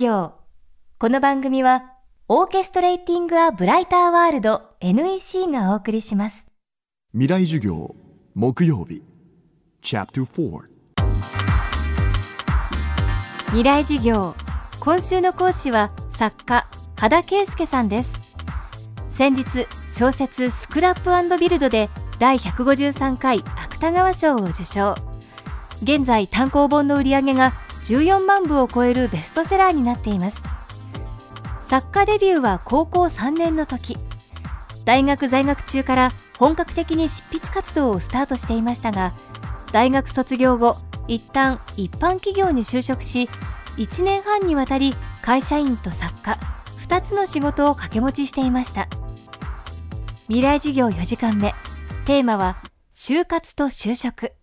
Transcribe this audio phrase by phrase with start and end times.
[0.00, 0.34] 業。
[1.00, 1.82] この番組は
[2.28, 6.46] オーケストレーティング・ア・ブライター・ワールド NEC がお送りします。
[7.10, 7.96] 未来授業
[8.32, 9.02] 木曜日。
[9.82, 10.68] Chapter 4
[13.46, 14.36] 未来授業。
[14.78, 18.12] 今週の講師は作家羽田圭介さんです。
[19.10, 21.90] 先日小説スクラップビルドで
[22.20, 24.94] 第153回芥川賞を受賞。
[25.82, 27.52] 現在単行本の売り上げが
[27.82, 30.42] 14万部を超えるベストセラーになっています。
[31.68, 33.96] 作家デビューは高校3年の時。
[34.84, 39.12] 大学在学中から本格的に執筆活動をスタートしていましたが
[39.70, 40.76] 大学卒業後
[41.08, 43.28] 一旦一般企業に就職し
[43.76, 46.38] 1年半にわたり会社員と作家
[46.88, 48.88] 2つの仕事を掛け持ちしていました。
[50.28, 51.54] 未来事業4時間目。
[52.06, 52.56] テーマは
[52.94, 54.37] 就活と就職。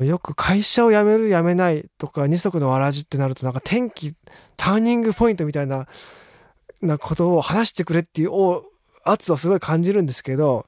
[0.00, 4.14] よく会社を辞める辞めないとか二足のわらじってなるとなんか転機
[4.56, 5.86] ターニングポイントみたいな
[6.80, 8.30] なことを話してくれっていう
[9.04, 10.66] 圧をすごい感じるんですけど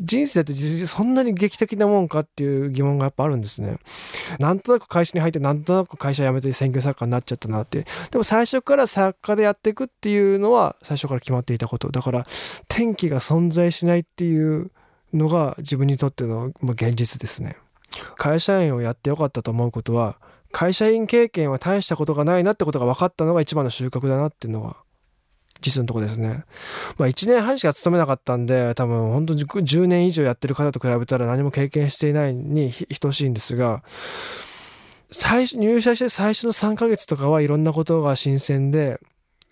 [0.00, 3.76] 人生って実そんなに劇的なもんかっていう疑問がやっぱあるんですね。
[4.38, 7.84] なんとなく会社に入ってなんとなく会社辞めて専業作家になっちゃったなって。
[8.10, 11.90] でも最初から作家でやっていくっていうのは最初から決まっていたこと。
[11.90, 12.20] だから
[12.70, 14.70] 転機が存在しないっていう
[15.12, 17.56] のが自分にとっての現実ですね。
[18.20, 20.18] 会社員をやってよかったと思うことは
[20.52, 24.76] 会社員経験は大したことがないなってことが分かったのが一番の収穫だなっていうのは
[25.62, 26.44] 実のとこですね。
[26.98, 33.82] まあ1年半しか勤めなかったんで多分本当に10年以上やってる方と比べたら何も経験していないに等しいんですが
[35.10, 39.00] 最初入社して最初の3ヶ月とかはいろんなことが新鮮で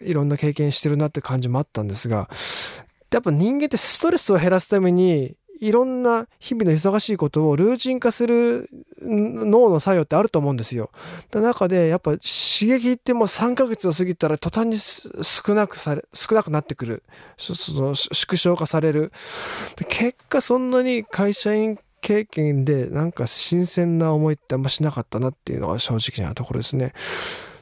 [0.03, 2.28] いろんな経験してるなって感じもあったんですが
[3.10, 8.69] やっぱ人間ってストレスを減らすためにいろんな日々の忙しいことをルーチン化する
[9.03, 10.91] 脳の作用ってあると思うんですよ。
[11.33, 17.03] の中でやっぱ刺激ってもう3ヶ月を過ぎたら途端に少なくされ、少なくなってくる。
[17.37, 19.12] その縮小化される。
[19.89, 26.93] 結果そんなに会社員経験でなんか新鮮な思いってあんましなかったなっていうのが正直なところですね。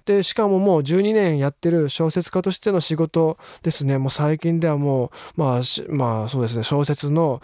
[0.06, 3.98] でしかももう12年やってる小説家としての仕事ですね。
[3.98, 6.62] もう最近ではもうまあまあそうですね。
[6.62, 7.40] 小説の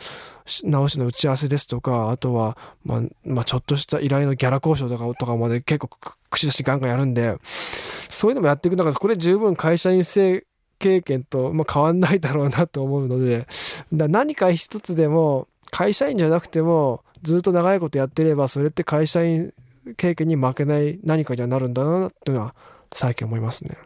[0.65, 5.89] 直しの打ち合わせですとかあとは、まあ、まあちょっとした依頼のギャラ交渉とかとかまで結構
[6.31, 10.47] 口出しガンガンやるんでそういうのもやっていく中でこれ十分会社員制
[10.79, 13.47] 経験と、まあ、変わんないだろうなと思うので
[13.93, 19.55] だ何か一つでも会社員じゃなくてもずっと長いことやってればそれって会社員
[19.97, 22.55] 経験に負けない何かにはなるんだなっていうのは
[22.93, 23.77] 最近思いますね。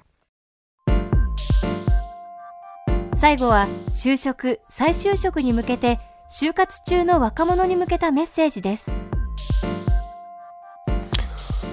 [3.17, 5.99] 最後は就職再就職に向けて
[6.31, 8.91] 就活中の若者に向けたメッセージです。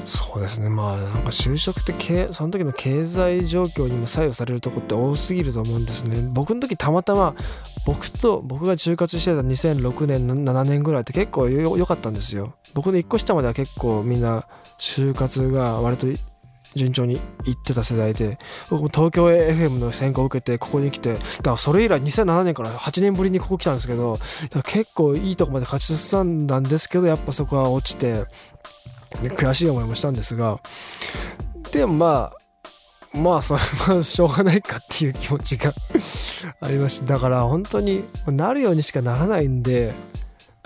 [0.05, 0.69] そうですね。
[0.69, 6.27] まあなんか就職ってその時の経済状況にも左右されるとこって多すぎると思うんですね。
[6.31, 7.35] 僕の時たまたま
[7.85, 12.55] 僕と僕が就活してた2006年7年ぐらいって結構良かったんですよ。
[12.73, 14.45] 僕の1個下までは結構みんな
[14.79, 16.07] 就活が割と
[16.75, 18.37] 順調に行ってた世代で
[18.69, 24.17] 僕も東京 FM の選考を受けてここに来てだからそれ以来2007年から8年ぶりにここ来たんですけど
[24.65, 28.25] 結構いいとこまで勝ち進んだんですけどやっぱそこは落ちて
[29.21, 30.59] 悔しい思いもしたんですが
[31.71, 32.31] でもま
[33.13, 33.59] あまあそれ
[33.95, 35.73] はしょうがないかっていう気持ちが
[36.59, 39.93] ありましただから本当になるようにしかならないんで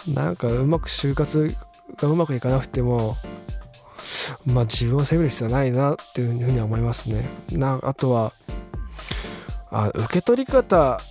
[0.08, 1.56] なんかうまく就活
[1.98, 3.18] がうまくいかなくても
[4.46, 7.28] まあ自分を責める必要はないなっていうふうには思いますね。
[7.52, 8.34] なあとは
[9.72, 11.02] あ受け取り方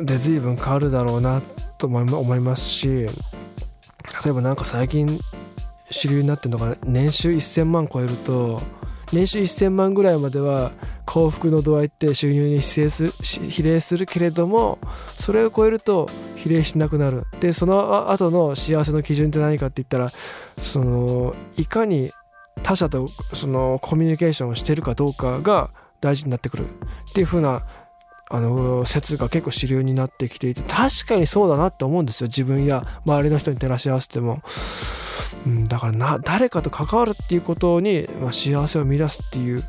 [0.00, 1.42] で随分変わるだろうな
[1.78, 3.08] と思いますし例
[4.28, 5.20] えばなんか最近
[5.90, 8.62] 主流になってるのが年収1000万超えると
[9.12, 10.72] 年収1000万ぐらいまでは
[11.04, 14.78] 幸福の度合いって収入に比例するけれども
[15.14, 20.12] それを超えると比例しなくなるでその後の幸せの基準って何かって言ったら
[20.60, 22.10] そのいかに
[22.62, 27.62] 他者とそのコミュニケーションをしてるかどうかが大事になってくるっていう風な
[28.28, 34.42] あの説が結構主流になってきていて確かにそうだなって思うんですよ自分や周りの人に照らし合わせても。
[35.46, 39.64] うん、だからな誰かと関わるっていうことに、まあ、幸せを乱すっていう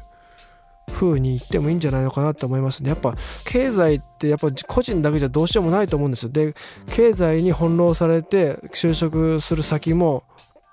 [0.91, 2.89] 風に言ってもいいんじゃないのかなと思いますね。
[2.89, 3.13] やっぱ
[3.45, 6.29] 経済ってやっぱ個人だけじゃどうしようもないと思うんですよ。
[6.31, 6.53] で
[6.89, 10.23] 経済に翻弄されて就職する先も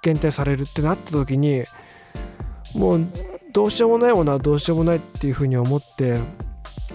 [0.02, 1.64] 限定されるってなった時に
[2.74, 3.06] もう
[3.52, 6.20] どうしようもないものはどうしようもないっていう風に思って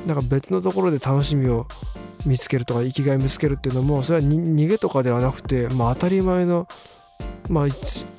[0.05, 1.67] なんか別のところで楽しみを
[2.25, 6.67] 見つけるとか生きがい見つけるっていうのもそれは逃げとかではなくて、まあ、当たり前の
[7.47, 7.67] まあ、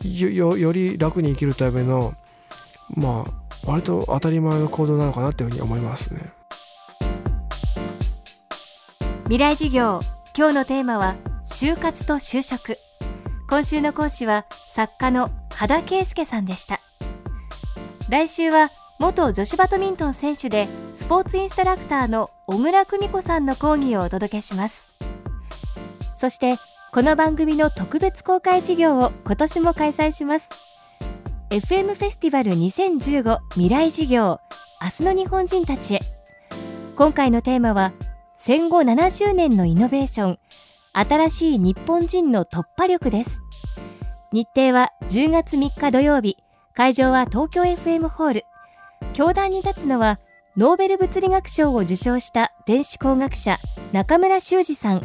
[0.07, 2.15] よより楽に生きるための
[2.95, 6.33] まあ割と当たり前の行動なのかなっていうふうに思いますね。
[9.25, 10.01] 未来授業
[10.37, 12.79] 今日のテーマは就活と就職。
[13.49, 16.81] 今週の講師は作家の羽田圭介さんでした。
[18.09, 24.89] 来週は元女子バドミントン選手でスポーツインストラクターの小倉久美子さんの講義をお届けします。
[26.17, 26.59] そして
[26.93, 30.49] この番組の特別公開授業を今年も開催します。
[31.51, 34.41] FM フェスティバル2015未来授業
[34.83, 36.01] 明日の日本人たちへ。
[36.97, 37.93] 今回のテーマは
[38.37, 40.39] 戦後70年のイノベーション
[40.93, 43.41] 新しい日本人の突破力です。
[44.33, 46.39] 日程は10月3日土曜日
[46.75, 48.43] 会場は東京 FM ホール。
[49.13, 50.19] 教壇に立つのは
[50.57, 53.61] ノーベル物理学賞を受賞した電子工学者
[53.93, 55.03] 中村修二さん。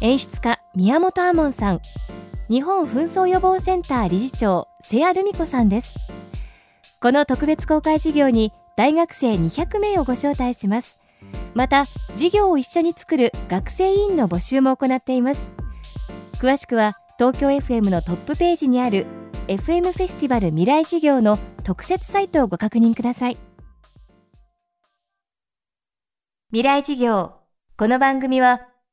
[0.00, 1.82] 演出家宮本亞門さん。
[2.48, 5.94] 日本紛争予防センター理事長瀬谷留美子さんです。
[6.98, 10.98] この特別公開授業に大学生200名をご招待します。
[11.52, 11.84] また
[12.14, 15.50] 授業を一緒に作る学生委員の募集も行っています。
[16.40, 19.06] 詳しくは東京 FM のトップページにある
[19.48, 23.36] FM フェスティバル未来授業の特設サイトをご確認ください。
[26.48, 27.34] 未来授業
[27.76, 28.71] この番組は